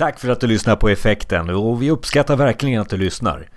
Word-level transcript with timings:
Tack 0.00 0.20
för 0.20 0.28
att 0.28 0.40
du 0.40 0.46
lyssnar 0.46 0.76
på 0.76 0.88
Effekten 0.88 1.50
och 1.50 1.82
vi 1.82 1.90
uppskattar 1.90 2.36
verkligen 2.36 2.80
att 2.80 2.88
du 2.88 2.96
lyssnar. 2.96 3.48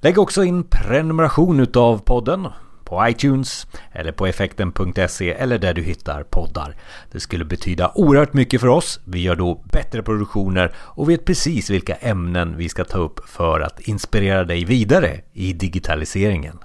Lägg 0.00 0.18
också 0.18 0.44
in 0.44 0.64
prenumeration 0.64 1.60
utav 1.60 1.98
podden 1.98 2.48
på 2.84 3.08
iTunes 3.08 3.66
eller 3.92 4.12
på 4.12 4.26
effekten.se 4.26 5.30
eller 5.30 5.58
där 5.58 5.74
du 5.74 5.82
hittar 5.82 6.22
poddar. 6.22 6.76
Det 7.12 7.20
skulle 7.20 7.44
betyda 7.44 7.92
oerhört 7.94 8.32
mycket 8.32 8.60
för 8.60 8.68
oss. 8.68 9.00
Vi 9.04 9.22
gör 9.22 9.36
då 9.36 9.64
bättre 9.72 10.02
produktioner 10.02 10.72
och 10.76 11.10
vet 11.10 11.24
precis 11.24 11.70
vilka 11.70 11.94
ämnen 11.94 12.56
vi 12.56 12.68
ska 12.68 12.84
ta 12.84 12.98
upp 12.98 13.28
för 13.28 13.60
att 13.60 13.80
inspirera 13.80 14.44
dig 14.44 14.64
vidare 14.64 15.20
i 15.32 15.52
digitaliseringen. 15.52 16.58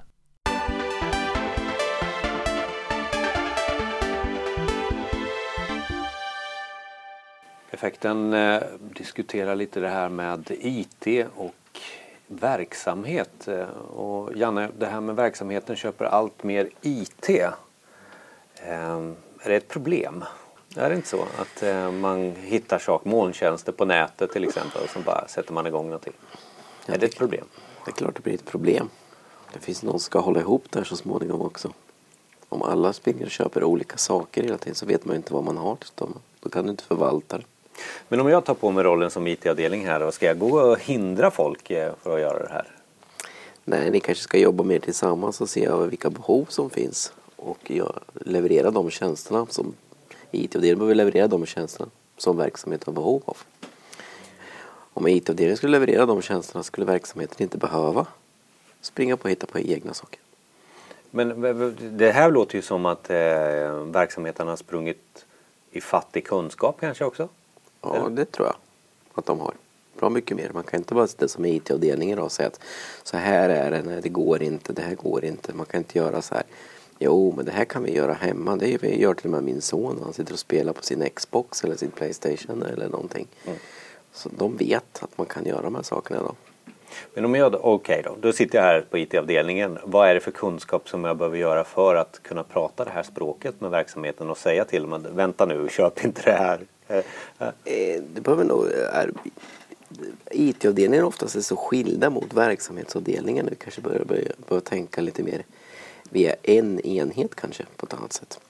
Effekten 7.80 8.32
eh, 8.32 8.62
diskuterar 8.80 9.56
lite 9.56 9.80
det 9.80 9.88
här 9.88 10.08
med 10.08 10.50
IT 10.60 11.26
och 11.36 11.80
verksamhet. 12.26 13.48
Eh, 13.48 13.68
och 13.68 14.36
Janne, 14.36 14.68
det 14.78 14.86
här 14.86 15.00
med 15.00 15.16
verksamheten 15.16 15.76
köper 15.76 16.04
allt 16.04 16.42
mer 16.42 16.68
IT. 16.82 17.28
Eh, 17.28 17.52
är 19.42 19.48
det 19.48 19.56
ett 19.56 19.68
problem? 19.68 20.24
Är 20.76 20.90
det 20.90 20.96
inte 20.96 21.08
så 21.08 21.22
att 21.38 21.62
eh, 21.62 21.90
man 21.90 22.32
hittar 22.36 22.78
saker, 22.78 23.10
molntjänster 23.10 23.72
på 23.72 23.84
nätet 23.84 24.32
till 24.32 24.44
exempel 24.44 24.82
och 24.82 24.90
så 24.90 24.98
bara 24.98 25.28
sätter 25.28 25.52
man 25.52 25.66
igång 25.66 25.84
någonting? 25.84 26.14
Ja, 26.86 26.94
är 26.94 26.98
det 26.98 27.06
ett 27.06 27.18
problem? 27.18 27.44
Det 27.84 27.90
är 27.90 27.94
klart 27.94 28.14
det 28.14 28.22
blir 28.22 28.34
ett 28.34 28.46
problem. 28.46 28.88
Det 29.52 29.60
finns 29.60 29.82
någon 29.82 29.92
som 29.92 30.00
ska 30.00 30.20
hålla 30.20 30.40
ihop 30.40 30.64
det 30.70 30.78
här 30.78 30.84
så 30.84 30.96
småningom 30.96 31.42
också. 31.42 31.72
Om 32.48 32.62
alla 32.62 32.92
springer 32.92 33.24
och 33.24 33.30
köper 33.30 33.64
olika 33.64 33.96
saker 33.96 34.42
hela 34.42 34.58
tiden 34.58 34.74
så 34.74 34.86
vet 34.86 35.04
man 35.04 35.14
ju 35.14 35.16
inte 35.16 35.32
vad 35.32 35.44
man 35.44 35.56
har. 35.56 35.76
Då 36.40 36.48
kan 36.48 36.64
du 36.64 36.70
inte 36.70 36.84
förvalta 36.84 37.38
det. 37.38 37.44
Men 38.08 38.20
om 38.20 38.28
jag 38.28 38.44
tar 38.44 38.54
på 38.54 38.70
mig 38.70 38.84
rollen 38.84 39.10
som 39.10 39.26
IT-avdelning 39.26 39.86
här, 39.86 40.00
då 40.00 40.12
ska 40.12 40.26
jag 40.26 40.38
gå 40.38 40.60
och 40.60 40.80
hindra 40.80 41.30
folk 41.30 41.70
eh, 41.70 41.92
för 42.02 42.14
att 42.14 42.20
göra 42.20 42.38
det 42.38 42.52
här? 42.52 42.66
Nej, 43.64 43.90
ni 43.90 44.00
kanske 44.00 44.24
ska 44.24 44.38
jobba 44.38 44.64
mer 44.64 44.78
tillsammans 44.78 45.40
och 45.40 45.48
se 45.48 45.64
över 45.66 45.86
vilka 45.86 46.10
behov 46.10 46.46
som 46.48 46.70
finns 46.70 47.12
och 47.36 47.72
leverera 48.14 48.70
de 48.70 48.90
tjänsterna 48.90 49.46
som 49.50 49.74
IT-avdelningen 50.30 50.78
behöver 50.78 50.94
leverera 50.94 51.26
de 51.26 51.46
tjänsterna 51.46 51.90
som 52.16 52.36
verksamheten 52.36 52.84
har 52.86 53.02
behov 53.02 53.22
av. 53.24 53.36
Om 54.92 55.08
IT-avdelningen 55.08 55.56
skulle 55.56 55.72
leverera 55.72 56.06
de 56.06 56.22
tjänsterna 56.22 56.62
skulle 56.62 56.86
verksamheten 56.86 57.42
inte 57.42 57.58
behöva 57.58 58.06
springa 58.80 59.16
på 59.16 59.24
och 59.24 59.30
hitta 59.30 59.46
på 59.46 59.58
egna 59.58 59.94
saker. 59.94 60.20
Men 61.10 61.40
det 61.98 62.10
här 62.10 62.30
låter 62.30 62.56
ju 62.56 62.62
som 62.62 62.86
att 62.86 63.10
eh, 63.10 63.16
verksamheten 63.84 64.48
har 64.48 64.56
sprungit 64.56 65.26
i 65.70 65.80
fattig 65.80 66.26
kunskap 66.26 66.76
kanske 66.80 67.04
också? 67.04 67.28
Ja, 67.82 67.96
Eller? 67.96 68.10
det 68.10 68.24
tror 68.24 68.46
jag 68.46 68.56
att 69.14 69.26
de 69.26 69.40
har. 69.40 69.54
Bra 69.98 70.10
mycket 70.10 70.36
mer. 70.36 70.50
Man 70.54 70.62
kan 70.62 70.80
inte 70.80 70.94
bara 70.94 71.06
sitta 71.06 71.28
som 71.28 71.44
IT-avdelningen 71.44 72.18
och 72.18 72.32
säga 72.32 72.48
att 72.48 72.60
så 73.02 73.16
här 73.16 73.48
är 73.48 73.70
det, 73.70 73.82
nej 73.82 74.00
det 74.02 74.08
går 74.08 74.42
inte, 74.42 74.72
det 74.72 74.82
här 74.82 74.94
går 74.94 75.24
inte, 75.24 75.54
man 75.54 75.66
kan 75.66 75.78
inte 75.78 75.98
göra 75.98 76.22
så 76.22 76.34
här. 76.34 76.44
Jo, 77.02 77.34
men 77.36 77.44
det 77.44 77.52
här 77.52 77.64
kan 77.64 77.82
vi 77.82 77.94
göra 77.94 78.12
hemma. 78.12 78.56
Det 78.56 78.68
gör 78.82 79.14
till 79.14 79.26
och 79.26 79.30
med 79.30 79.42
min 79.42 79.60
son. 79.60 80.00
Han 80.04 80.12
sitter 80.12 80.32
och 80.32 80.38
spelar 80.38 80.72
på 80.72 80.82
sin 80.82 81.08
Xbox 81.14 81.64
eller 81.64 81.76
sin 81.76 81.90
Playstation 81.90 82.62
eller 82.62 82.88
någonting. 82.88 83.26
Mm. 83.46 83.58
Så 84.12 84.28
de 84.38 84.56
vet 84.56 85.02
att 85.02 85.18
man 85.18 85.26
kan 85.26 85.44
göra 85.44 85.62
de 85.62 85.74
här 85.74 85.82
sakerna 85.82 86.20
då. 86.22 86.34
Men 87.14 87.24
om 87.24 87.34
jag, 87.34 87.54
okej 87.54 87.64
okay 87.64 88.02
då, 88.02 88.16
då 88.20 88.32
sitter 88.32 88.58
jag 88.58 88.64
här 88.64 88.80
på 88.90 88.98
IT-avdelningen. 88.98 89.78
Vad 89.84 90.08
är 90.08 90.14
det 90.14 90.20
för 90.20 90.30
kunskap 90.30 90.88
som 90.88 91.04
jag 91.04 91.16
behöver 91.16 91.38
göra 91.38 91.64
för 91.64 91.94
att 91.94 92.20
kunna 92.22 92.42
prata 92.42 92.84
det 92.84 92.90
här 92.90 93.02
språket 93.02 93.60
med 93.60 93.70
verksamheten 93.70 94.30
och 94.30 94.38
säga 94.38 94.64
till 94.64 94.82
dem 94.82 94.92
att 94.92 95.06
vänta 95.06 95.46
nu, 95.46 95.68
köp 95.70 96.04
inte 96.04 96.22
det 96.24 96.36
här. 96.36 96.60
Eh, 96.90 98.02
det 98.14 98.20
behöver 98.22 98.44
nog... 98.44 98.66
IT-avdelningen 100.30 101.04
oftast 101.04 101.36
är 101.36 101.40
så 101.40 101.56
skilda 101.56 102.10
mot 102.10 102.34
verksamhetsavdelningen. 102.34 103.46
Vi 103.50 103.56
kanske 103.56 103.80
börjar, 103.80 104.04
börja, 104.04 104.32
börja 104.48 104.60
tänka 104.60 105.00
lite 105.00 105.22
mer 105.22 105.44
via 106.10 106.34
en 106.42 106.80
enhet 106.80 107.34
kanske 107.34 107.64
på 107.76 107.86
ett 107.86 107.94
annat 107.94 108.12
sätt. 108.12 108.40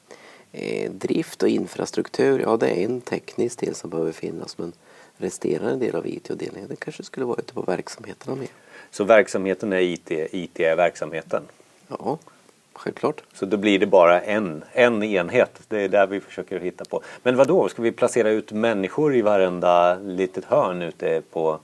Eh, 0.52 0.90
drift 0.90 1.42
och 1.42 1.48
infrastruktur, 1.48 2.40
ja 2.40 2.56
det 2.56 2.68
är 2.68 2.84
en 2.84 3.00
teknisk 3.00 3.58
del 3.58 3.74
som 3.74 3.90
behöver 3.90 4.12
finnas 4.12 4.58
men 4.58 4.72
resterande 5.16 5.86
del 5.86 5.96
av 5.96 6.06
IT-avdelningen 6.06 6.68
det 6.68 6.76
kanske 6.76 7.02
skulle 7.02 7.26
vara 7.26 7.38
ute 7.38 7.54
på 7.54 7.62
verksamheterna 7.62 8.36
mer. 8.36 8.48
Så 8.90 9.04
verksamheten 9.04 9.72
är 9.72 9.80
IT, 9.80 10.10
IT 10.10 10.60
är 10.60 10.76
verksamheten? 10.76 11.42
Ja, 11.88 12.18
självklart. 12.80 13.22
Så 13.34 13.46
då 13.46 13.56
blir 13.56 13.78
det 13.78 13.86
bara 13.86 14.20
en, 14.20 14.64
en 14.72 15.02
enhet. 15.02 15.60
Det 15.68 15.80
är 15.80 15.88
där 15.88 16.06
vi 16.06 16.20
försöker 16.20 16.60
hitta 16.60 16.84
på. 16.84 17.02
Men 17.22 17.36
vad 17.36 17.48
då? 17.48 17.68
ska 17.68 17.82
vi 17.82 17.92
placera 17.92 18.30
ut 18.30 18.52
människor 18.52 19.16
i 19.16 19.22
varenda 19.22 19.94
litet 19.94 20.44
hörn 20.44 20.82
ute 20.82 21.22
på, 21.30 21.58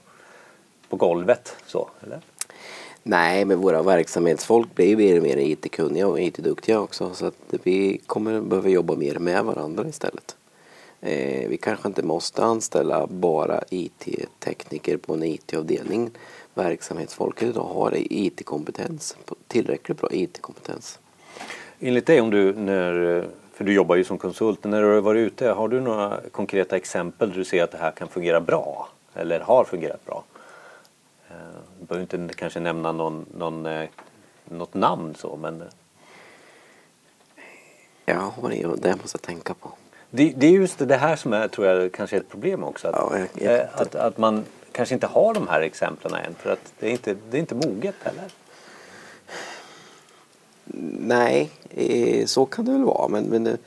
på 0.89 0.95
golvet? 0.95 1.55
Så, 1.65 1.89
eller? 2.03 2.19
Nej, 3.03 3.45
men 3.45 3.59
våra 3.59 3.81
verksamhetsfolk 3.83 4.75
blir 4.75 4.87
ju 4.87 4.95
mer 4.95 5.17
och 5.17 5.23
mer 5.23 5.37
IT-kunniga 5.37 6.07
och 6.07 6.19
IT-duktiga 6.19 6.79
också. 6.79 7.13
Så 7.13 7.25
att 7.25 7.53
vi 7.63 8.01
kommer 8.05 8.41
behöva 8.41 8.69
jobba 8.69 8.95
mer 8.95 9.19
med 9.19 9.45
varandra 9.45 9.87
istället. 9.87 10.35
Eh, 11.01 11.49
vi 11.49 11.57
kanske 11.57 11.87
inte 11.87 12.03
måste 12.03 12.43
anställa 12.43 13.07
bara 13.07 13.63
IT-tekniker 13.69 14.97
på 14.97 15.13
en 15.13 15.23
IT-avdelning. 15.23 16.11
Verksamhetsfolket 16.53 17.49
idag 17.49 17.69
har 17.73 17.93
IT-kompetens, 17.95 19.17
tillräckligt 19.47 19.97
bra 19.97 20.09
IT-kompetens. 20.11 20.99
Enligt 21.79 22.05
dig, 22.05 22.21
om 22.21 22.29
du, 22.29 22.53
när, 22.53 23.25
för 23.53 23.63
du 23.63 23.73
jobbar 23.73 23.95
ju 23.95 24.03
som 24.03 24.17
konsult, 24.17 24.63
när 24.63 24.81
du 24.81 24.87
har 24.87 25.01
varit 25.01 25.27
ute, 25.27 25.49
har 25.49 25.67
du 25.67 25.81
några 25.81 26.19
konkreta 26.31 26.75
exempel 26.75 27.29
där 27.29 27.37
du 27.37 27.45
ser 27.45 27.63
att 27.63 27.71
det 27.71 27.77
här 27.77 27.91
kan 27.91 28.07
fungera 28.07 28.41
bra? 28.41 28.89
Eller 29.13 29.39
har 29.39 29.63
fungerat 29.63 30.05
bra? 30.05 30.23
Eh, 31.29 31.35
du 31.79 31.85
behöver 31.85 32.15
inte 32.15 32.33
kanske 32.33 32.59
nämna 32.59 32.91
någon, 32.91 33.25
någon, 33.37 33.65
eh, 33.65 33.89
något 34.45 34.73
namn 34.73 35.15
så, 35.15 35.35
men... 35.41 35.63
Ja, 38.05 38.33
det 38.77 38.95
måste 39.01 39.15
jag 39.15 39.21
tänka 39.21 39.53
på. 39.53 39.71
Det, 40.09 40.33
det, 40.37 40.47
är 40.47 40.51
just 40.51 40.87
det 40.87 40.95
här 40.95 41.15
som 41.15 41.33
är, 41.33 41.47
tror 41.47 41.67
jag, 41.67 41.91
kanske 41.91 42.15
är 42.15 42.19
ett 42.19 42.29
problem 42.29 42.63
också. 42.63 42.87
Att, 42.87 42.95
ja, 42.95 43.19
jag, 43.19 43.27
jag, 43.33 43.59
eh, 43.59 43.67
att, 43.73 43.95
att, 43.95 44.17
man 44.17 44.45
kanske 44.71 44.95
inte 44.95 45.07
har 45.07 45.33
de 45.33 45.47
här 45.47 45.61
exemplen 45.61 46.13
än 46.13 46.33
för 46.33 46.51
att 46.51 46.73
det 46.79 46.87
är 46.87 46.91
inte, 46.91 47.15
det 47.29 47.37
är 47.37 47.39
inte 47.39 47.55
moget 47.55 47.95
heller. 48.03 48.31
Nej, 50.99 51.49
eh, 51.69 52.25
så 52.25 52.45
kan 52.45 52.65
det 52.65 52.71
väl 52.71 52.83
vara. 52.83 53.07
Men, 53.07 53.23
men 53.23 53.43
man 53.43 53.57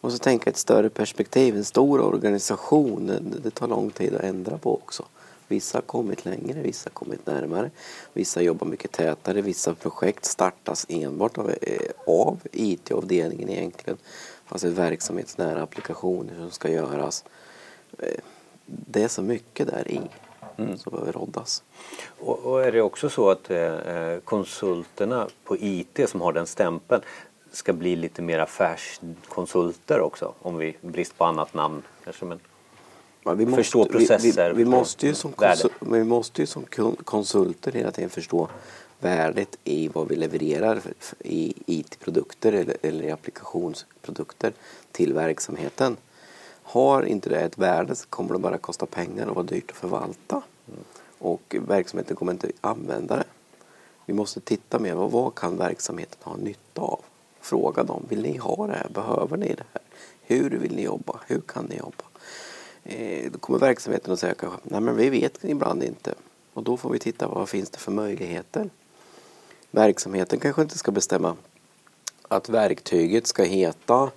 måste 0.00 0.24
tänka 0.24 0.50
ett 0.50 0.56
större 0.56 0.90
perspektiv. 0.90 1.56
En 1.56 1.64
stor 1.64 2.00
organisation, 2.00 3.12
det, 3.42 3.50
tar 3.50 3.68
lång 3.68 3.90
tid 3.90 4.14
att 4.14 4.20
ändra 4.20 4.58
på 4.58 4.74
också. 4.74 5.04
Vissa 5.48 5.78
har 5.78 5.82
kommit 5.82 6.24
längre, 6.24 6.62
vissa 6.62 6.90
har 6.90 6.94
kommit 6.94 7.26
närmare. 7.26 7.70
Vissa 8.12 8.42
jobbar 8.42 8.66
mycket 8.66 8.92
tätare. 8.92 9.40
Vissa 9.40 9.74
projekt 9.74 10.24
startas 10.24 10.86
enbart 10.88 11.38
av, 11.38 11.50
eh, 11.50 11.90
av 12.06 12.38
IT-avdelningen 12.52 13.48
egentligen. 13.48 13.98
Alltså 14.48 14.68
verksamhetsnära 14.68 15.62
applikationer 15.62 16.34
som 16.36 16.50
ska 16.50 16.70
göras. 16.70 17.24
Eh, 17.98 18.20
det 18.66 19.02
är 19.02 19.08
så 19.08 19.22
mycket 19.22 19.66
där 19.66 19.90
i 19.90 20.00
mm. 20.56 20.78
som 20.78 20.92
behöver 20.92 21.12
roddas. 21.12 21.62
Och, 22.20 22.38
och, 22.38 22.64
är 22.64 22.72
det 22.72 22.80
också 22.80 23.10
så 23.10 23.30
att 23.30 23.50
eh, 23.50 24.16
konsulterna 24.24 25.28
på 25.44 25.56
IT 25.56 26.00
som 26.08 26.20
har 26.20 26.32
den 26.32 26.46
stämpeln 26.46 27.02
ska 27.52 27.72
bli 27.72 27.96
lite 27.96 28.22
mer 28.22 28.38
affärskonsulter 28.38 30.00
också? 30.00 30.34
Om 30.38 30.56
vi 30.56 30.76
brist 30.80 31.18
på 31.18 31.24
annat 31.24 31.54
namn 31.54 31.82
kanske. 32.04 32.24
Men 32.24 32.40
ja, 33.24 33.34
vi 33.34 33.46
måste, 33.46 33.62
förstå 33.62 33.84
processer. 33.84 34.48
Vi, 34.48 34.56
vi, 34.56 34.64
vi 34.64 34.70
måste 34.70 35.06
ju 35.06 35.14
som 35.14 35.32
konsul, 35.32 35.70
vi 35.80 36.04
måste 36.04 36.42
ju 36.42 36.46
som 36.46 36.64
konsulter 37.04 37.72
hela 37.72 37.90
tiden 37.90 38.10
förstå 38.10 38.48
värdet 39.00 39.58
i 39.64 39.88
vad 39.88 40.08
vi 40.08 40.16
levererar 40.16 40.80
i 41.18 41.54
IT-produkter 41.66 42.52
eller, 42.52 42.76
eller 42.82 43.12
applikationsprodukter 43.12 44.52
till 44.92 45.12
verksamheten. 45.12 45.96
Har 46.64 47.02
inte 47.02 47.28
det 47.28 47.40
ett 47.40 47.58
värde 47.58 47.94
så 47.94 48.06
kommer 48.06 48.32
det 48.32 48.38
bara 48.38 48.58
kosta 48.58 48.86
pengar 48.86 49.26
och 49.26 49.34
vara 49.34 49.46
dyrt 49.46 49.70
att 49.70 49.76
förvalta. 49.76 50.42
Mm. 50.68 50.80
Och 51.18 51.56
verksamheten 51.68 52.16
kommer 52.16 52.32
inte 52.32 52.50
använda 52.60 53.16
det. 53.16 53.24
Vi 54.06 54.14
måste 54.14 54.40
titta 54.40 54.78
mer 54.78 54.94
på 54.94 55.06
vad 55.06 55.34
kan 55.34 55.56
verksamheten 55.56 56.18
ha 56.22 56.36
nytta 56.36 56.80
av? 56.80 57.00
Fråga 57.40 57.82
dem, 57.82 58.06
vill 58.08 58.22
ni 58.22 58.36
ha 58.36 58.66
det 58.66 58.72
här? 58.72 58.88
Behöver 58.88 59.36
ni 59.36 59.54
det 59.54 59.64
här? 59.72 59.82
Hur 60.22 60.50
vill 60.50 60.76
ni 60.76 60.82
jobba? 60.82 61.20
Hur 61.26 61.40
kan 61.40 61.64
ni 61.64 61.76
jobba? 61.76 62.04
Eh, 62.84 63.30
då 63.32 63.38
kommer 63.38 63.58
verksamheten 63.58 64.12
att 64.12 64.20
säga 64.20 64.34
kanske, 64.34 64.58
nej 64.62 64.80
men 64.80 64.96
vi 64.96 65.10
vet 65.10 65.44
ibland 65.44 65.82
inte. 65.82 66.14
Och 66.52 66.62
då 66.62 66.76
får 66.76 66.90
vi 66.90 66.98
titta 66.98 67.28
vad 67.28 67.48
finns 67.48 67.70
det 67.70 67.78
för 67.78 67.92
möjligheter? 67.92 68.70
verksamheten 69.74 70.40
kanske 70.40 70.62
inte 70.62 70.78
ska 70.78 70.92
bestämma 70.92 71.36
att 72.28 72.48
verktyget 72.48 73.26
ska 73.26 73.42
heta 73.42 74.10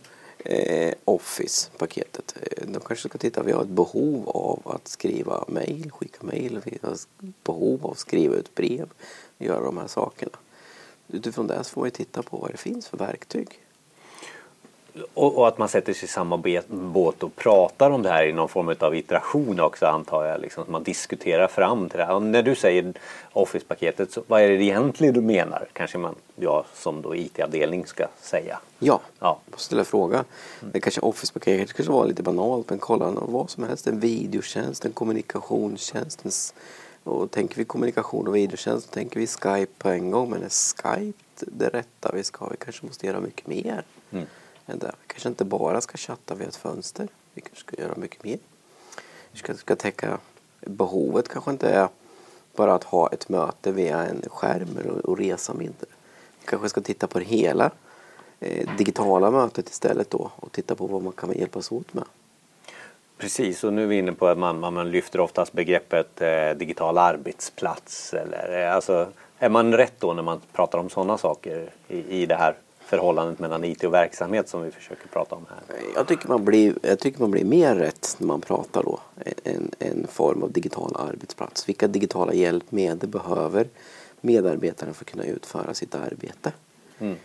eh, 0.47 0.94
Office-paketet. 1.05 2.35
Eh, 2.41 2.67
de 2.67 2.79
kanske 2.79 3.09
ska 3.09 3.17
titta, 3.17 3.44
vi 3.44 3.51
har 3.51 3.61
ett 3.61 3.67
behov 3.67 4.29
av 4.29 4.61
att 4.75 4.88
skriva 4.88 5.45
mejl, 5.47 5.91
skicka 5.91 6.17
mejl, 6.21 6.61
vi 6.65 6.79
har 6.81 6.97
behov 7.44 7.85
av 7.85 7.91
att 7.91 7.97
skriva 7.97 8.35
ut 8.35 8.55
brev, 8.55 8.89
göra 9.38 9.65
de 9.65 9.77
här 9.77 9.88
sakerna. 9.88 10.38
Utifrån 11.07 11.47
det 11.47 11.63
så 11.63 11.69
får 11.69 11.83
vi 11.83 11.91
titta 11.91 12.23
på 12.23 12.38
vad 12.38 12.51
det 12.51 12.57
finns 12.57 12.88
för 12.88 12.97
verktyg 12.97 13.67
och, 15.13 15.38
och, 15.38 15.47
att 15.47 15.57
man 15.57 15.69
sätter 15.69 15.94
sig 15.94 16.05
i 16.05 16.07
samma 16.07 16.44
båt 16.67 17.23
och 17.23 17.35
pratar 17.35 17.89
om 17.89 18.01
det 18.03 18.09
här 18.09 18.25
i 18.25 18.33
någon 18.33 18.49
form 18.49 18.75
av 18.79 18.95
iteration 18.95 19.59
också 19.59 19.85
antar 19.85 20.25
jag. 20.25 20.41
Liksom, 20.41 20.63
att 20.63 20.69
man 20.69 20.83
diskuterar 20.83 21.47
fram 21.47 21.89
till 21.89 21.97
det 21.97 22.05
här. 22.05 22.13
Och 22.13 22.21
när 22.21 22.44
du 22.44 22.55
säger 22.55 22.94
Office-paketet, 23.33 24.11
så 24.11 24.23
vad 24.27 24.41
är 24.41 24.47
det 24.47 24.63
egentligen 24.63 25.13
du 25.13 25.21
menar? 25.21 25.67
Kanske 25.73 25.97
man, 25.97 26.15
jag 26.35 26.65
som 26.73 27.01
då 27.01 27.15
IT-avdelning 27.15 27.85
ska 27.85 28.07
säga. 28.21 28.59
Ja, 28.79 28.99
ja. 29.19 29.39
jag 29.51 29.59
ställa 29.59 29.83
fråga. 29.83 30.15
Mm. 30.15 30.71
Det 30.73 30.79
kanske 30.79 31.01
Office-paketet 31.01 31.73
kanske 31.73 31.94
var 31.94 32.05
lite 32.05 32.23
banalt 32.23 32.69
men 32.69 32.79
kolla 32.79 33.11
vad 33.11 33.49
som 33.49 33.63
helst. 33.63 33.88
En 33.88 33.99
videotjänst, 33.99 34.85
en 34.85 34.91
kommunikationstjänst. 34.91 36.25
En, 36.25 36.31
och 37.03 37.31
tänker 37.31 37.55
vi 37.55 37.65
kommunikation 37.65 38.27
och 38.27 38.35
videotjänst 38.35 38.88
så 38.88 38.94
tänker 38.94 39.19
vi 39.19 39.27
Skype 39.27 39.71
på 39.77 39.89
en 39.89 40.11
gång. 40.11 40.29
Men 40.29 40.44
är 40.44 40.49
Skype 40.49 41.17
det 41.39 41.69
rätta 41.69 42.11
vi 42.13 42.23
ska? 42.23 42.49
Vi 42.49 42.57
kanske 42.57 42.85
måste 42.85 43.05
göra 43.07 43.19
mycket 43.19 43.47
mer. 43.47 43.83
Mm. 44.11 44.25
Vi 44.68 44.78
kanske 45.08 45.30
inte 45.30 45.46
bara 45.46 45.81
ska 45.81 45.98
chatta 45.98 46.36
via 46.36 46.48
ett 46.48 46.56
fönster. 46.56 47.08
Vi 47.34 47.42
kanske 47.42 47.60
ska 47.60 47.81
göra 47.81 47.94
mycket 47.96 48.24
mer. 48.24 48.38
Vi 49.31 49.40
ska, 49.40 49.54
ska 49.54 49.75
täcka 49.75 50.18
behovet 50.62 51.30
kanske 51.30 51.52
inte 51.52 51.69
är 51.69 51.90
bara 52.56 52.74
att 52.74 52.84
ha 52.84 53.10
ett 53.10 53.30
möte 53.30 53.72
via 53.72 54.06
en 54.06 54.22
skärm 54.30 54.78
och, 54.90 55.10
och 55.10 55.18
resa 55.18 55.54
mindre. 55.54 55.88
Vi 56.40 56.46
kanske 56.46 56.69
ska 56.69 56.81
titta 56.81 57.08
på 57.08 57.19
det 57.19 57.25
hela 57.25 57.72
eh, 58.40 58.69
digitala 58.78 59.31
mötet 59.31 59.69
istället 59.69 60.10
då 60.10 60.31
och 60.36 60.52
titta 60.52 60.75
på 60.75 60.88
vad 60.88 61.04
man 61.04 61.14
kan 61.14 61.31
hjälpas 61.31 61.72
åt 61.72 61.94
med. 61.94 62.04
Precis, 63.18 63.64
och 63.64 63.74
nu 63.74 63.84
är 63.84 63.88
vi 63.88 63.98
inne 63.98 64.12
på 64.12 64.28
att 64.28 64.38
man, 64.38 64.60
man 64.60 64.92
lyfter 64.92 65.19
oftast 65.19 65.54
begreppet 65.54 66.22
eh, 66.22 66.50
digital 66.50 66.98
arbetsplats. 66.98 68.14
Eller, 68.14 68.62
eh, 68.62 68.75
alltså, 68.75 69.08
är 69.40 69.50
man 69.50 69.74
rätt 69.74 70.00
då 70.00 70.14
när 70.14 70.24
man 70.24 70.42
pratar 70.54 70.80
om 70.80 70.90
sådana 70.90 71.18
saker 71.18 71.69
i, 71.88 72.22
i 72.22 72.25
det 72.25 72.36
här 72.36 72.56
förhållandet 72.88 73.39
mellan 73.39 73.63
IT 73.63 73.84
och 73.84 73.94
verksamhet 73.94 74.50
som 74.50 74.63
vi 74.63 74.72
försöker 74.72 75.07
prata 75.07 75.36
om 75.36 75.45
här? 75.50 75.78
Jag 75.95 76.07
tycker 76.07 76.28
man 76.28 76.45
blir, 76.45 76.74
jag 76.81 77.00
tycker 77.00 77.19
man 77.19 77.31
blir 77.31 77.45
mer 77.45 77.75
rätt 77.75 78.16
när 78.19 78.28
man 78.28 78.42
pratar 78.42 78.84
då. 78.84 79.00
En, 79.44 79.72
en 79.80 80.07
form 80.07 80.44
av 80.44 80.51
digital 80.51 80.95
arbetsplats. 80.95 81.69
Vilka 81.69 81.88
digitala 81.88 82.34
hjälpmedel 82.34 83.10
behöver 83.10 83.68
medarbetaren 84.22 84.94
för 84.94 85.04
att 85.04 85.12
kunna 85.12 85.24
utföra 85.24 85.74
sitt 85.74 85.95
arbete? 85.95 86.51
Mm. 87.00 87.16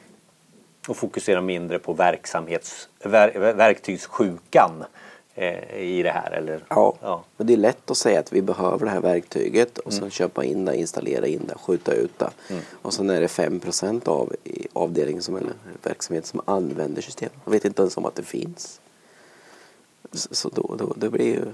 Och 0.89 0.97
fokusera 0.97 1.41
mindre 1.41 1.79
på 1.79 1.93
verksamhets, 1.93 2.89
ver, 3.05 3.53
verktygssjukan 3.53 4.85
i 5.35 6.03
det 6.03 6.11
här? 6.11 6.31
Eller? 6.31 6.65
Ja, 6.69 6.95
ja, 7.01 7.25
men 7.37 7.47
det 7.47 7.53
är 7.53 7.57
lätt 7.57 7.91
att 7.91 7.97
säga 7.97 8.21
att 8.21 8.33
vi 8.33 8.43
behöver 8.43 8.87
det 8.87 8.91
här 8.91 9.01
verktyget 9.01 9.79
och 9.79 9.93
mm. 9.93 10.01
sen 10.01 10.11
köpa 10.11 10.45
in 10.45 10.65
det, 10.65 10.77
installera 10.77 11.27
in 11.27 11.47
det, 11.49 11.55
skjuta 11.55 11.93
ut 11.93 12.19
det. 12.19 12.31
Mm. 12.49 12.63
Och 12.73 12.95
sen 12.95 13.11
är 13.11 13.21
det 13.21 13.27
5% 13.27 14.09
av 14.09 14.33
avdelningen 14.73 15.23
som, 15.23 15.37
eller 15.37 15.53
verksamheten 15.83 16.29
som 16.29 16.41
använder 16.45 17.03
systemet. 17.03 17.33
Man 17.45 17.53
vet 17.53 17.65
inte 17.65 17.83
ens 17.83 17.97
om 17.97 18.05
att 18.05 18.15
det 18.15 18.23
finns. 18.23 18.81
Så 20.13 20.49
då, 20.49 20.75
då, 20.79 20.95
det 20.97 21.11
blir 21.11 21.35
ju 21.35 21.45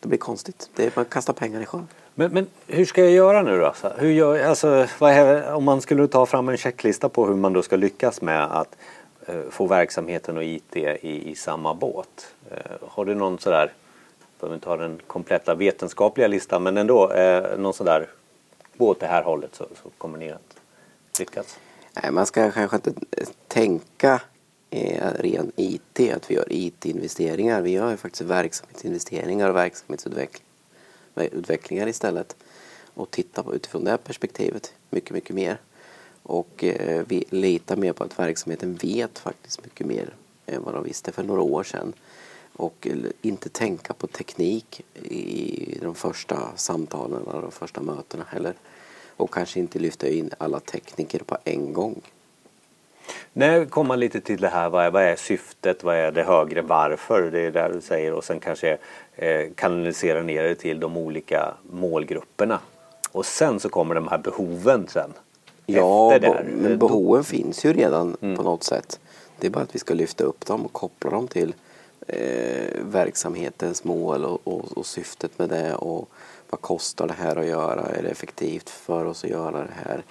det 0.00 0.08
blir 0.08 0.18
konstigt. 0.18 0.70
Det 0.76 0.86
är, 0.86 0.92
man 0.94 1.04
kastar 1.04 1.32
pengar 1.32 1.60
i 1.60 1.66
sjön. 1.66 1.88
Men, 2.14 2.32
men 2.32 2.46
hur 2.66 2.84
ska 2.84 3.02
jag 3.02 3.10
göra 3.10 3.42
nu 3.42 3.60
då? 3.60 3.74
Hur 3.96 4.10
gör, 4.10 4.44
alltså, 4.44 4.86
är, 5.00 5.52
om 5.54 5.64
man 5.64 5.80
skulle 5.80 6.08
ta 6.08 6.26
fram 6.26 6.48
en 6.48 6.56
checklista 6.56 7.08
på 7.08 7.26
hur 7.26 7.34
man 7.34 7.52
då 7.52 7.62
ska 7.62 7.76
lyckas 7.76 8.22
med 8.22 8.44
att 8.44 8.76
eh, 8.76 8.99
Eh, 9.26 9.40
få 9.50 9.66
verksamheten 9.66 10.36
och 10.36 10.44
IT 10.44 10.76
i, 10.76 11.30
i 11.30 11.34
samma 11.34 11.74
båt. 11.74 12.34
Eh, 12.50 12.88
har 12.88 13.04
du 13.04 13.14
någon 13.14 13.38
sådär, 13.38 13.72
behöver 14.40 14.54
inte 14.54 14.68
ha 14.68 14.76
den 14.76 15.00
kompletta 15.06 15.54
vetenskapliga 15.54 16.28
listan 16.28 16.62
men 16.62 16.76
ändå 16.76 17.12
eh, 17.12 17.58
någon 17.58 17.74
sådär 17.74 18.08
gå 18.76 18.88
åt 18.88 19.00
det 19.00 19.06
här 19.06 19.22
hållet 19.22 19.54
så, 19.54 19.66
så 19.82 19.88
kommer 19.98 20.18
ni 20.18 20.30
att 20.30 20.56
lyckas? 21.18 21.58
Nej, 22.02 22.12
man 22.12 22.26
ska 22.26 22.50
kanske 22.50 22.76
inte 22.76 22.92
tänka 23.48 24.20
eh, 24.70 25.12
ren 25.18 25.52
IT, 25.56 26.00
att 26.16 26.30
vi 26.30 26.34
gör 26.34 26.46
IT-investeringar. 26.48 27.60
Vi 27.60 27.70
gör 27.70 27.90
ju 27.90 27.96
faktiskt 27.96 28.22
verksamhetsinvesteringar 28.22 29.50
och 29.50 29.56
verksamhetsutvecklingar 29.56 31.88
istället. 31.88 32.36
Och 32.94 33.10
titta 33.10 33.42
på 33.42 33.54
utifrån 33.54 33.84
det 33.84 33.98
perspektivet 34.04 34.74
mycket, 34.90 35.10
mycket 35.10 35.36
mer. 35.36 35.58
Och 36.30 36.64
eh, 36.64 37.02
vi 37.08 37.24
litar 37.30 37.76
mer 37.76 37.92
på 37.92 38.04
att 38.04 38.18
verksamheten 38.18 38.74
vet 38.74 39.18
faktiskt 39.18 39.64
mycket 39.64 39.86
mer 39.86 40.14
än 40.46 40.62
vad 40.62 40.74
de 40.74 40.84
visste 40.84 41.12
för 41.12 41.22
några 41.22 41.42
år 41.42 41.62
sedan 41.62 41.92
och 42.52 42.86
eh, 42.90 42.96
inte 43.22 43.48
tänka 43.48 43.92
på 43.92 44.06
teknik 44.06 44.80
i 44.94 45.78
de 45.82 45.94
första 45.94 46.56
samtalen 46.56 47.22
och 47.22 47.42
de 47.42 47.50
första 47.50 47.80
mötena 47.80 48.24
heller. 48.28 48.54
Och 49.16 49.34
kanske 49.34 49.60
inte 49.60 49.78
lyfta 49.78 50.08
in 50.08 50.30
alla 50.38 50.60
tekniker 50.60 51.18
på 51.18 51.36
en 51.44 51.72
gång. 51.72 52.00
Nu 53.32 53.66
kommer 53.66 53.88
man 53.88 54.00
lite 54.00 54.20
till 54.20 54.40
det 54.40 54.48
här, 54.48 54.68
vad 54.68 54.84
är, 54.84 54.90
vad 54.90 55.02
är 55.02 55.16
syftet, 55.16 55.84
vad 55.84 55.96
är 55.96 56.12
det 56.12 56.22
högre 56.22 56.62
varför? 56.62 57.30
Det 57.30 57.40
är 57.40 57.50
där 57.50 57.72
du 57.72 57.80
säger 57.80 58.12
och 58.14 58.24
sen 58.24 58.40
kanske 58.40 58.78
eh, 59.16 59.50
kanalisera 59.54 60.22
ner 60.22 60.42
det 60.42 60.54
till 60.54 60.80
de 60.80 60.96
olika 60.96 61.54
målgrupperna. 61.70 62.60
Och 63.12 63.26
sen 63.26 63.60
så 63.60 63.68
kommer 63.68 63.94
de 63.94 64.08
här 64.08 64.18
behoven 64.18 64.86
sen. 64.88 65.12
Ja, 65.76 66.18
men 66.46 66.78
behoven 66.78 67.24
finns 67.24 67.64
ju 67.64 67.72
redan 67.72 68.16
mm. 68.20 68.36
på 68.36 68.42
något 68.42 68.64
sätt. 68.64 69.00
Det 69.38 69.46
är 69.46 69.50
bara 69.50 69.64
att 69.64 69.74
vi 69.74 69.78
ska 69.78 69.94
lyfta 69.94 70.24
upp 70.24 70.46
dem 70.46 70.64
och 70.64 70.72
koppla 70.72 71.10
dem 71.10 71.28
till 71.28 71.54
eh, 72.06 72.84
verksamhetens 72.84 73.84
mål 73.84 74.24
och, 74.24 74.40
och, 74.44 74.78
och, 74.78 74.86
syftet 74.86 75.38
med 75.38 75.48
det 75.48 75.74
och 75.74 76.08
vad 76.50 76.60
kostar 76.60 77.06
det 77.06 77.14
här 77.18 77.36
att 77.36 77.46
göra? 77.46 77.86
Är 77.86 78.02
det 78.02 78.08
effektivt 78.08 78.70
för 78.70 79.04
oss 79.04 79.24
att 79.24 79.30
göra 79.30 79.58
det 79.58 79.74
här? 79.84 80.02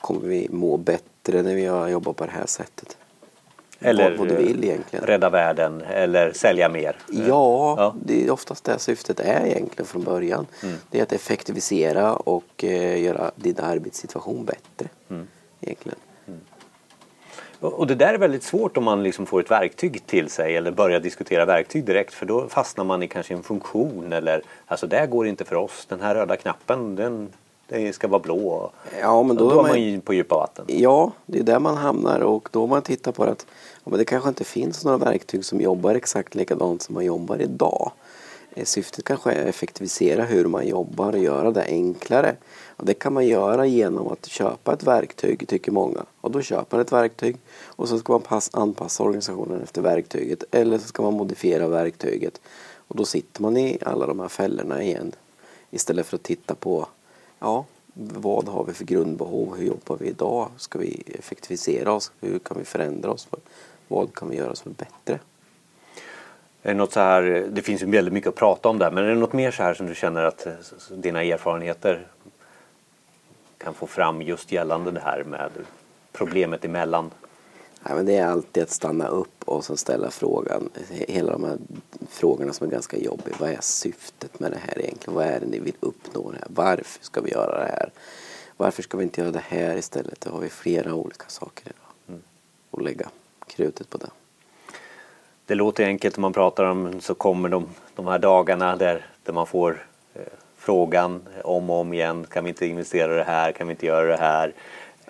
Kommer 0.00 0.28
vi 0.28 0.48
må 0.50 0.76
bättre 0.76 1.42
när 1.42 1.54
vi 1.54 1.90
jobbar 1.90 2.12
på 2.12 2.24
det 2.24 2.30
här 2.30 2.46
sättet? 2.46 2.96
Eller 3.84 4.16
vad, 4.16 4.28
du 4.28 4.36
vill 4.36 4.64
egentligen. 4.64 5.06
rädda 5.06 5.30
världen 5.30 5.80
eller 5.80 6.32
sälja 6.32 6.68
mer? 6.68 6.96
Ja, 7.08 7.74
ja, 7.78 7.94
det 8.04 8.24
är 8.24 8.30
oftast 8.30 8.64
det 8.64 8.78
syftet 8.78 9.20
är 9.20 9.46
egentligen 9.46 9.86
från 9.86 10.04
början. 10.04 10.46
Mm. 10.62 10.74
Det 10.90 10.98
är 10.98 11.02
att 11.02 11.12
effektivisera 11.12 12.14
och 12.14 12.64
eh, 12.64 13.02
göra 13.02 13.30
din 13.36 13.60
arbetssituation 13.60 14.44
bättre. 14.44 14.88
Mm. 15.10 15.26
Egentligen. 15.60 15.98
Och 17.62 17.86
det 17.86 17.94
där 17.94 18.14
är 18.14 18.18
väldigt 18.18 18.42
svårt 18.42 18.76
om 18.76 18.84
man 18.84 19.02
liksom 19.02 19.26
får 19.26 19.40
ett 19.40 19.50
verktyg 19.50 20.06
till 20.06 20.30
sig 20.30 20.56
eller 20.56 20.70
börjar 20.70 21.00
diskutera 21.00 21.44
verktyg 21.44 21.84
direkt 21.84 22.14
för 22.14 22.26
då 22.26 22.48
fastnar 22.48 22.84
man 22.84 23.02
i 23.02 23.08
kanske 23.08 23.34
en 23.34 23.42
funktion 23.42 24.12
eller 24.12 24.42
alltså 24.66 24.86
det 24.86 25.06
går 25.06 25.26
inte 25.26 25.44
för 25.44 25.56
oss. 25.56 25.86
Den 25.88 26.00
här 26.00 26.14
röda 26.14 26.36
knappen 26.36 26.96
den, 26.96 27.28
den 27.72 27.92
ska 27.92 28.08
vara 28.08 28.22
blå. 28.22 28.70
Ja, 29.00 29.22
men 29.22 29.36
då, 29.36 29.50
då 29.50 29.58
är 29.58 29.62
man 29.62 29.82
ju 29.82 30.00
på 30.00 30.14
djupa 30.14 30.36
vatten. 30.36 30.64
Ja, 30.68 31.12
det 31.26 31.38
är 31.38 31.42
där 31.42 31.58
man 31.58 31.76
hamnar 31.76 32.20
och 32.20 32.48
då 32.52 32.66
man 32.66 32.82
tittar 32.82 33.12
på 33.12 33.24
att 33.24 33.46
ja, 33.84 33.90
men 33.90 33.98
det 33.98 34.04
kanske 34.04 34.28
inte 34.28 34.44
finns 34.44 34.84
några 34.84 34.98
verktyg 34.98 35.44
som 35.44 35.60
jobbar 35.60 35.94
exakt 35.94 36.34
likadant 36.34 36.82
som 36.82 36.94
man 36.94 37.04
jobbar 37.04 37.42
idag. 37.42 37.92
Eh, 38.54 38.64
syftet 38.64 39.04
kanske 39.04 39.32
är 39.32 39.42
att 39.42 39.48
effektivisera 39.48 40.24
hur 40.24 40.44
man 40.44 40.66
jobbar 40.66 41.12
och 41.12 41.18
göra 41.18 41.50
det 41.50 41.64
enklare. 41.64 42.36
Och 42.76 42.86
det 42.86 42.94
kan 42.94 43.12
man 43.12 43.26
göra 43.26 43.66
genom 43.66 44.08
att 44.08 44.26
köpa 44.26 44.72
ett 44.72 44.82
verktyg, 44.82 45.48
tycker 45.48 45.72
många. 45.72 46.04
Och 46.20 46.30
då 46.30 46.42
köper 46.42 46.76
man 46.76 46.86
ett 46.86 46.92
verktyg 46.92 47.36
och 47.64 47.88
så 47.88 47.98
ska 47.98 48.12
man 48.12 48.22
pass, 48.22 48.50
anpassa 48.52 49.02
organisationen 49.02 49.62
efter 49.62 49.82
verktyget. 49.82 50.44
Eller 50.50 50.78
så 50.78 50.86
ska 50.86 51.02
man 51.02 51.14
modifiera 51.14 51.68
verktyget. 51.68 52.40
Och 52.88 52.96
då 52.96 53.04
sitter 53.04 53.42
man 53.42 53.56
i 53.56 53.78
alla 53.82 54.06
de 54.06 54.20
här 54.20 54.28
fällorna 54.28 54.82
igen. 54.82 55.12
Istället 55.70 56.06
för 56.06 56.16
att 56.16 56.22
titta 56.22 56.54
på, 56.54 56.86
ja, 57.42 57.64
vad 57.94 58.48
har 58.48 58.64
vi 58.64 58.72
för 58.72 58.84
grundbehov? 58.84 59.56
Hur 59.56 59.66
jobbar 59.66 59.96
vi 59.96 60.08
idag? 60.08 60.50
Ska 60.56 60.78
vi 60.78 61.02
effektivisera 61.18 61.92
oss? 61.92 62.12
Hur 62.20 62.38
kan 62.38 62.58
vi 62.58 62.64
förändra 62.64 63.10
oss? 63.10 63.28
Vad 63.88 64.14
kan 64.14 64.30
vi 64.30 64.36
göra 64.36 64.54
som 64.54 64.70
är 64.70 64.74
bättre? 64.74 65.20
Är 66.62 66.68
det, 66.68 66.74
något 66.74 66.92
så 66.92 67.00
här, 67.00 67.22
det 67.50 67.62
finns 67.62 67.82
ju 67.82 67.86
väldigt 67.86 68.14
mycket 68.14 68.28
att 68.28 68.34
prata 68.34 68.68
om 68.68 68.78
där, 68.78 68.90
men 68.90 69.04
är 69.04 69.08
det 69.08 69.14
något 69.14 69.32
mer 69.32 69.50
så 69.50 69.62
här 69.62 69.74
som 69.74 69.86
du 69.86 69.94
känner 69.94 70.24
att 70.24 70.46
eh, 70.46 70.52
dina 70.90 71.22
erfarenheter 71.22 72.06
kan 73.58 73.74
få 73.74 73.86
fram 73.86 74.22
just 74.22 74.52
gällande 74.52 74.90
det 74.90 75.00
här 75.00 75.24
med 75.24 75.50
problemet 76.12 76.64
emellan? 76.64 77.10
Ja, 77.88 77.94
men 77.94 78.06
det 78.06 78.16
är 78.16 78.26
alltid 78.26 78.62
att 78.62 78.70
stanna 78.70 79.08
upp 79.08 79.44
och 79.44 79.64
så 79.64 79.76
ställa 79.76 80.10
frågan, 80.10 80.68
hela 80.90 81.32
de 81.32 81.44
här 81.44 81.58
frågorna 82.08 82.52
som 82.52 82.66
är 82.66 82.70
ganska 82.70 82.96
jobbiga. 82.96 83.36
Vad 83.38 83.50
är 83.50 83.60
syftet 83.60 84.40
med 84.40 84.50
det 84.50 84.58
här 84.58 84.78
egentligen? 84.80 85.14
Vad 85.14 85.24
är 85.24 85.40
det 85.40 85.46
ni 85.46 85.58
vill 85.58 85.76
uppnå? 85.80 86.30
Det 86.30 86.38
här? 86.38 86.46
Varför 86.50 87.04
ska 87.04 87.20
vi 87.20 87.30
göra 87.30 87.58
det 87.64 87.70
här? 87.70 87.90
Varför 88.56 88.82
ska 88.82 88.96
vi 88.98 89.04
inte 89.04 89.20
göra 89.20 89.32
det 89.32 89.44
här 89.48 89.76
istället? 89.76 90.20
Då 90.20 90.30
har 90.30 90.40
vi 90.40 90.48
flera 90.48 90.94
olika 90.94 91.24
saker 91.28 91.64
idag. 91.64 91.92
Mm. 92.08 92.22
Och 92.70 92.82
lägga 92.82 93.08
krutet 93.46 93.90
på 93.90 93.98
det 93.98 94.10
det 95.46 95.54
låter 95.56 95.84
enkelt 95.84 96.16
när 96.16 96.20
man 96.20 96.32
pratar 96.32 96.64
om 96.64 97.00
så 97.00 97.14
kommer 97.14 97.48
de, 97.48 97.68
de 97.94 98.06
här 98.06 98.18
dagarna 98.18 98.76
där, 98.76 99.06
där 99.22 99.32
man 99.32 99.46
får 99.46 99.86
eh, 100.14 100.22
frågan 100.56 101.28
om 101.44 101.70
och 101.70 101.80
om 101.80 101.92
igen. 101.92 102.26
Kan 102.30 102.44
vi 102.44 102.48
inte 102.50 102.66
investera 102.66 103.14
det 103.14 103.24
här? 103.24 103.52
Kan 103.52 103.66
vi 103.66 103.70
inte 103.70 103.86
göra 103.86 104.06
det 104.06 104.16
här? 104.16 104.52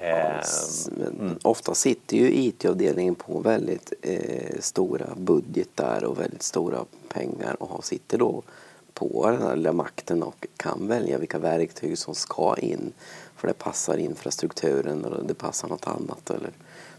Eh, 0.03 0.43
mm. 1.21 1.39
Ofta 1.43 1.75
sitter 1.75 2.17
ju 2.17 2.33
IT-avdelningen 2.35 3.15
på 3.15 3.39
väldigt 3.39 3.93
eh, 4.03 4.61
stora 4.61 5.07
budgetar 5.17 6.05
och 6.05 6.21
väldigt 6.21 6.43
stora 6.43 6.85
pengar 7.09 7.63
och 7.63 7.85
sitter 7.85 8.19
då 8.19 8.43
på 8.95 9.31
den 9.31 9.43
här 9.43 9.57
lilla 9.57 9.73
makten 9.73 10.23
och 10.23 10.47
kan 10.57 10.87
välja 10.89 11.19
vilka 11.19 11.39
verktyg 11.39 11.99
som 11.99 12.15
ska 12.15 12.57
in. 12.57 12.93
För 13.37 13.49
det 13.49 13.55
passar 13.55 13.97
infrastrukturen 13.97 15.05
eller 15.05 15.23
det 15.23 15.35
passar 15.35 15.69
något 15.69 15.87
annat. 15.87 16.31
Eller 16.31 16.51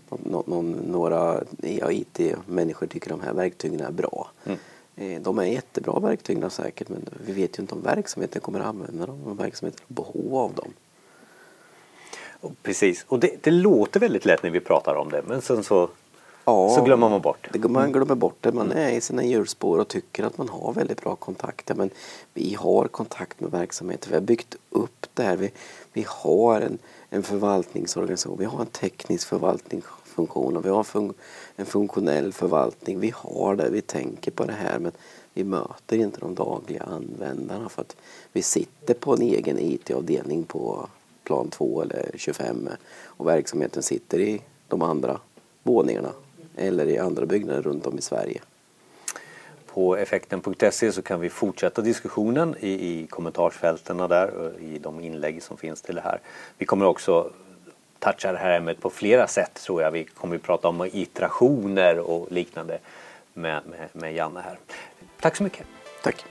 någon, 0.09 0.43
någon, 0.47 0.71
några 0.71 1.43
ja, 1.61 1.91
IT-människor 1.91 2.87
tycker 2.87 3.09
de 3.09 3.21
här 3.21 3.33
verktygen 3.33 3.81
är 3.81 3.91
bra. 3.91 4.27
Mm. 4.43 4.57
Eh, 4.95 5.21
de 5.21 5.39
är 5.39 5.43
jättebra 5.43 5.99
verktyg 5.99 6.43
säkert 6.51 6.89
men 6.89 7.09
vi 7.25 7.33
vet 7.33 7.59
ju 7.59 7.61
inte 7.61 7.75
om 7.75 7.81
verksamheten 7.81 8.41
kommer 8.41 8.59
att 8.59 8.65
använda 8.65 9.05
dem 9.05 9.23
och 9.23 9.39
verksamheten 9.39 9.85
har 9.87 9.95
behov 9.95 10.35
av 10.35 10.53
dem. 10.53 10.73
Precis, 12.63 13.05
och 13.07 13.19
det, 13.19 13.43
det, 13.43 13.51
låter 13.51 13.99
väldigt 13.99 14.25
lätt 14.25 14.43
när 14.43 14.49
vi 14.49 14.59
pratar 14.59 14.95
om 14.95 15.09
det 15.09 15.21
men 15.27 15.41
sen 15.41 15.63
så, 15.63 15.89
ja, 16.45 16.75
så 16.75 16.83
glömmer 16.83 17.09
man 17.09 17.21
bort. 17.21 17.47
det. 17.53 17.69
Man 17.69 17.91
glömmer 17.91 18.15
bort 18.15 18.37
det, 18.41 18.51
man 18.51 18.71
är 18.71 18.91
i 18.91 19.01
sina 19.01 19.23
hjulspår 19.23 19.79
och 19.79 19.87
tycker 19.87 20.23
att 20.23 20.37
man 20.37 20.49
har 20.49 20.73
väldigt 20.73 21.01
bra 21.01 21.15
kontakter 21.15 21.75
men 21.75 21.89
vi 22.33 22.53
har 22.53 22.87
kontakt 22.87 23.39
med 23.39 23.51
verksamheten, 23.51 24.09
vi 24.09 24.15
har 24.15 24.21
byggt 24.21 24.55
upp 24.69 25.07
det 25.13 25.23
här, 25.23 25.37
vi, 25.37 25.51
vi 25.93 26.05
har 26.07 26.61
en, 26.61 26.77
en 27.09 27.23
förvaltningsorganisation, 27.23 28.37
vi 28.39 28.45
har 28.45 28.61
en 28.61 28.65
teknisk 28.65 29.27
förvaltningsfunktion 29.27 30.57
och 30.57 30.65
vi 30.65 30.69
har 30.69 30.83
fun 30.83 31.13
en 31.55 31.65
funktionell 31.65 32.33
förvaltning. 32.33 32.99
Vi 32.99 33.13
har 33.15 33.55
det, 33.55 33.69
vi 33.69 33.81
tänker 33.81 34.31
på 34.31 34.45
det 34.45 34.53
här 34.53 34.79
men 34.79 34.91
vi 35.33 35.43
möter 35.43 35.97
inte 35.97 36.19
de 36.19 36.35
dagliga 36.35 36.83
användarna 36.83 37.69
för 37.69 37.81
att 37.81 37.95
vi 38.31 38.41
sitter 38.41 38.93
på 38.93 39.13
en 39.13 39.21
egen 39.21 39.59
IT-avdelning 39.59 40.43
på 40.43 40.87
plan 41.23 41.49
2 41.49 41.81
eller 41.81 42.11
25 42.15 42.69
och 43.05 43.27
verksamheten 43.27 43.83
sitter 43.83 44.19
i 44.19 44.41
de 44.67 44.81
andra 44.81 45.19
våningarna 45.63 46.09
eller 46.55 46.85
i 46.85 46.97
andra 46.97 47.25
byggnader 47.25 47.61
runt 47.61 47.87
om 47.87 47.97
i 47.97 48.01
Sverige. 48.01 48.41
På 49.65 49.95
effekten.se 49.95 50.91
så 50.91 51.01
kan 51.01 51.19
vi 51.19 51.29
fortsätta 51.29 51.81
diskussionen 51.81 52.55
i, 52.59 52.69
i 52.69 53.07
kommentarsfälten 53.07 53.97
där 53.97 54.53
i 54.59 54.77
de 54.77 54.99
inlägg 54.99 55.43
som 55.43 55.57
finns 55.57 55.81
till 55.81 55.95
det 55.95 56.01
här. 56.01 56.19
Vi 56.57 56.65
kommer 56.65 56.85
också 56.85 57.29
toucha 57.99 58.31
det 58.31 58.37
här 58.37 58.57
ämnet 58.57 58.81
på 58.81 58.89
flera 58.89 59.27
sätt 59.27 59.53
tror 59.53 59.81
jag. 59.81 59.91
Vi 59.91 60.03
kommer 60.03 60.35
att 60.35 60.41
prata 60.41 60.67
om 60.67 60.89
iterationer 60.93 61.99
och 61.99 62.31
liknande 62.31 62.79
med, 63.33 63.61
med, 63.65 63.89
med 63.93 64.13
Janne 64.13 64.39
här. 64.39 64.57
Tack 65.19 65.35
så 65.35 65.43
mycket. 65.43 65.67
Tack. 66.03 66.25